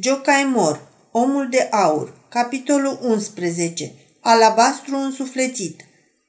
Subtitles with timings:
[0.00, 5.80] Jocaimor, Omul de aur, capitolul 11, Alabastru însuflețit.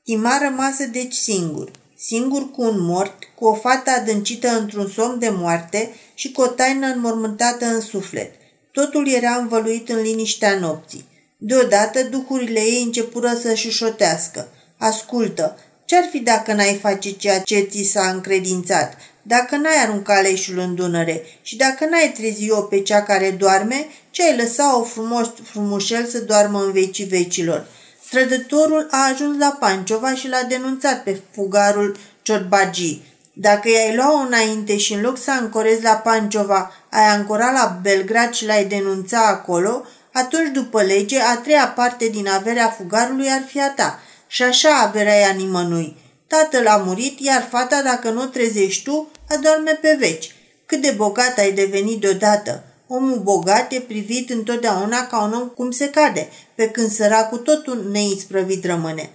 [0.03, 5.29] Timar rămasă deci singur, singur cu un mort, cu o fată adâncită într-un somn de
[5.29, 8.33] moarte și cu o taină înmormântată în suflet.
[8.71, 11.05] Totul era învăluit în liniștea nopții.
[11.37, 14.47] Deodată duhurile ei începură să șușotească.
[14.77, 18.97] Ascultă, ce-ar fi dacă n-ai face ceea ce ți s-a încredințat?
[19.27, 24.23] Dacă n-ai arunca leșul în Dunăre și dacă n-ai trezi-o pe cea care doarme, ce
[24.23, 27.67] ai lăsa-o frumos, frumușel să doarmă în vecii vecilor?
[28.09, 33.01] Trădătorul a ajuns la Panciova și l-a denunțat pe fugarul Ciorbagi.
[33.33, 38.33] Dacă i-ai lua înainte și în loc să ancorezi la Panciova, ai ancora la Belgrad
[38.33, 43.61] și l-ai denunța acolo, atunci după lege a treia parte din averea fugarului ar fi
[43.61, 45.97] a ta și așa averea ea nimănui.
[46.27, 50.31] Tatăl a murit, iar fata, dacă nu o trezești tu, adorme pe veci.
[50.65, 52.63] Cât de bogat ai devenit deodată.
[52.87, 57.67] Omul bogat e privit întotdeauna ca un om cum se cade, pe când săracul tot
[57.67, 59.09] un neisprăvit rămâne.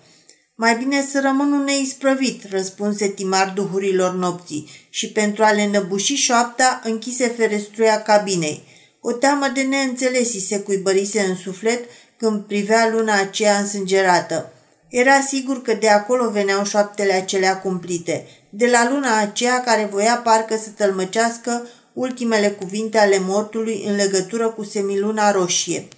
[0.55, 6.14] Mai bine să rămân un neisprăvit, răspunse Timar duhurilor nopții și pentru a le năbuși
[6.14, 8.64] șoapta închise ferestruia cabinei.
[9.00, 11.84] O teamă de neînțeles se cuibărise în suflet
[12.16, 14.52] când privea luna aceea însângerată.
[14.92, 20.20] Era sigur că de acolo veneau șoaptele acelea cumplite, de la luna aceea care voia
[20.24, 25.88] parcă să tălmăcească ultimele cuvinte ale mortului în legătură cu semiluna roșie.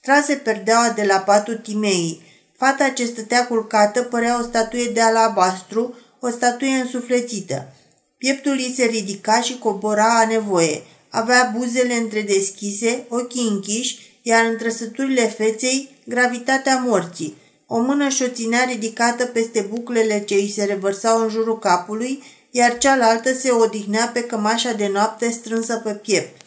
[0.00, 2.22] Trase perdeaua de la patul Timeii.
[2.56, 7.72] Fata ce stătea culcată părea o statuie de alabastru, o statuie însuflețită.
[8.18, 10.82] Pieptul ei se ridica și cobora a nevoie.
[11.08, 17.40] Avea buzele întredeschise, ochii închiși, iar în trăsăturile feței gravitatea morții.
[17.74, 22.78] O mână și-o ținea ridicată peste buclele ce îi se revărsau în jurul capului, iar
[22.78, 26.40] cealaltă se odihnea pe cămașa de noapte strânsă pe piept.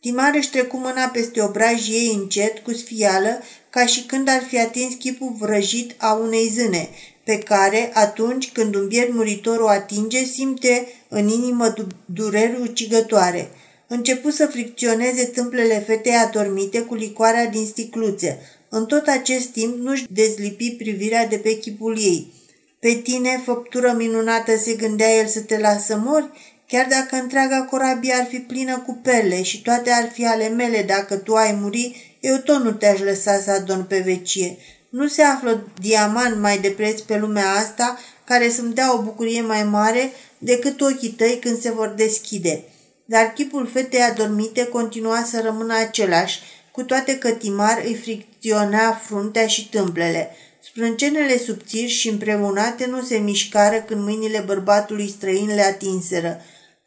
[0.00, 4.58] Timar își trecu mâna peste obrajii ei încet, cu sfială, ca și când ar fi
[4.58, 6.88] atins chipul vrăjit a unei zâne,
[7.24, 11.74] pe care, atunci când un biet muritor o atinge, simte în inimă
[12.04, 13.50] dureri ucigătoare.
[13.86, 20.06] Începu să fricționeze tâmplele fetei adormite cu licoarea din sticluțe, în tot acest timp nu-și
[20.10, 22.32] dezlipi privirea de pe chipul ei.
[22.80, 26.30] Pe tine, făptură minunată, se gândea el să te lasă mori,
[26.66, 30.82] chiar dacă întreaga corabie ar fi plină cu perle și toate ar fi ale mele
[30.82, 34.56] dacă tu ai muri, eu tot nu te-aș lăsa să adorm pe vecie.
[34.88, 39.40] Nu se află diamant mai de preț pe lumea asta care să-mi dea o bucurie
[39.40, 42.64] mai mare decât ochii tăi când se vor deschide.
[43.04, 46.40] Dar chipul fetei adormite continua să rămână același,
[46.78, 50.30] cu toate că Timar îi fricționa fruntea și tâmplele.
[50.62, 56.40] Sprâncenele subțiri și împreunate nu se mișcară când mâinile bărbatului străin le atinseră.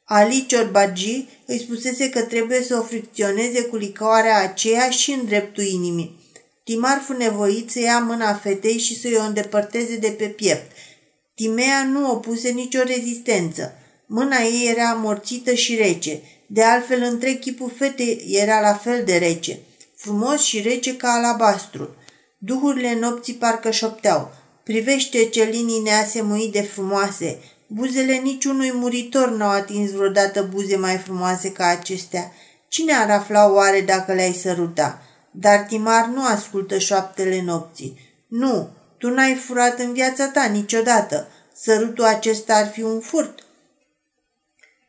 [0.04, 5.64] Ali Ciorbagi îi spusese că trebuie să o fricționeze cu licoarea aceea și în dreptul
[5.64, 6.20] inimii.
[6.64, 10.72] Timar fu nevoit să ia mâna fetei și să o îndepărteze de pe piept.
[11.36, 13.74] Timea nu opuse nicio rezistență.
[14.06, 16.22] Mâna ei era amorțită și rece.
[16.48, 19.60] De altfel, întreg chipul fetei era la fel de rece
[20.02, 21.96] frumos și rece ca alabastru.
[22.38, 24.34] Duhurile nopții parcă șopteau.
[24.64, 27.40] Privește ce linii neasemuit de frumoase.
[27.68, 32.32] Buzele niciunui muritor n-au atins vreodată buze mai frumoase ca acestea.
[32.68, 35.02] Cine ar afla oare dacă le-ai săruta?
[35.32, 38.00] Dar Timar nu ascultă șoaptele nopții.
[38.28, 41.28] Nu, tu n-ai furat în viața ta niciodată.
[41.56, 43.40] Sărutul acesta ar fi un furt.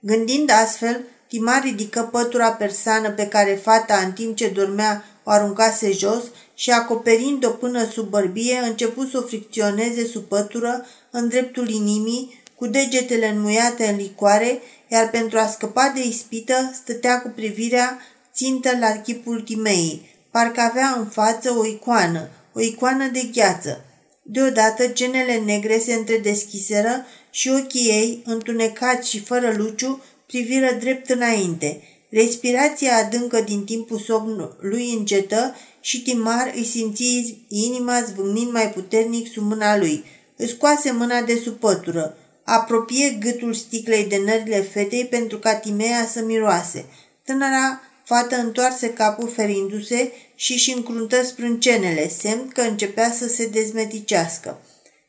[0.01, 5.93] Gândind astfel, Timar ridică pătura persană pe care fata, în timp ce dormea, o aruncase
[5.93, 6.23] jos
[6.55, 12.67] și, acoperind-o până sub bărbie, început să o fricționeze sub pătură în dreptul inimii, cu
[12.67, 17.99] degetele înmuiate în licoare, iar pentru a scăpa de ispită, stătea cu privirea
[18.35, 20.17] țintă la chipul Timei.
[20.31, 23.85] Parcă avea în față o icoană, o icoană de gheață.
[24.23, 31.81] Deodată genele negre se întredeschiseră și ochii ei, întunecați și fără luciu, priviră drept înainte.
[32.09, 39.43] Respirația adâncă din timpul somnului încetă și Timar îi simți inima zvâgnind mai puternic sub
[39.43, 40.05] mâna lui.
[40.37, 42.17] Îi scoase mâna de sub pătură.
[42.45, 46.85] Apropie gâtul sticlei de nările fetei pentru ca Timea să miroase.
[47.25, 54.61] Tânăra fată întoarse capul ferindu-se și își încruntă sprâncenele, semn că începea să se dezmeticească.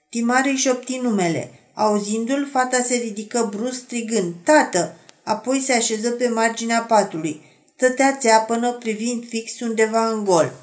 [0.09, 1.51] Timar își șopti numele.
[1.74, 4.97] Auzindu-l, fata se ridică brusc strigând, Tată!
[5.23, 7.41] Apoi se așeză pe marginea patului.
[7.77, 10.53] Tătea țeapănă privind fix undeva în gol.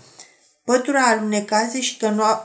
[0.65, 2.01] Pătura alunecase și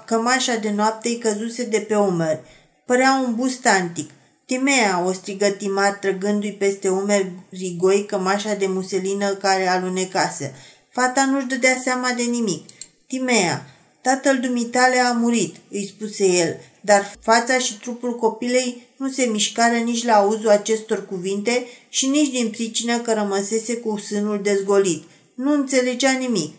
[0.06, 2.40] cămașa de noapte îi căzuse de pe umeri.
[2.86, 4.10] Părea un bust antic.
[4.46, 10.56] Timea, o strigă Timar trăgându-i peste umeri rigoi cămașa de muselină care alunecase.
[10.92, 12.70] Fata nu-și dădea seama de nimic.
[13.08, 13.66] Timea,
[14.06, 19.76] tatăl dumitale a murit, îi spuse el, dar fața și trupul copilei nu se mișcară
[19.76, 25.04] nici la auzul acestor cuvinte și nici din pricină că rămăsese cu sânul dezgolit.
[25.36, 26.54] Nu înțelegea nimic.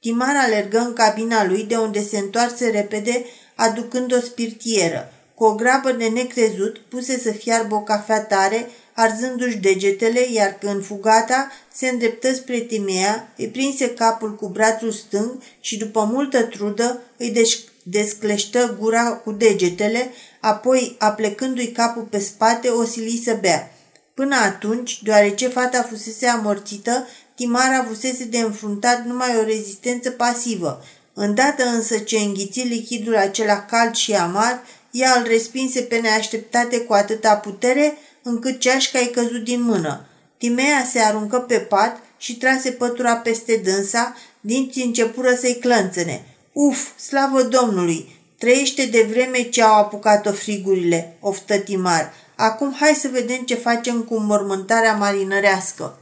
[0.00, 3.24] Timar alergă în cabina lui, de unde se întoarse repede,
[3.54, 5.12] aducând o spirtieră.
[5.34, 10.84] Cu o grabă de necrezut, puse să fiarbă o cafea tare, arzându-și degetele, iar când
[10.84, 17.02] fugata se îndreptă spre Timea, îi prinse capul cu brațul stâng și după multă trudă
[17.16, 17.46] îi
[17.82, 20.10] descleștă gura cu degetele,
[20.40, 23.72] apoi, aplecându-i capul pe spate, o sili să bea.
[24.14, 30.84] Până atunci, deoarece fata fusese amorțită, Timara avusese de înfruntat numai o rezistență pasivă.
[31.14, 36.92] Îndată însă ce înghiți lichidul acela cald și amar, ea îl respinse pe neașteptate cu
[36.92, 40.06] atâta putere, încât ceașca i căzut din mână.
[40.38, 46.24] Timea se aruncă pe pat și trase pătura peste dânsa, dinții începură să-i clănțene.
[46.52, 48.22] Uf, slavă Domnului!
[48.38, 52.12] Trăiește de vreme ce au apucat-o frigurile, oftă Timar.
[52.36, 55.98] Acum hai să vedem ce facem cu mormântarea marinărească.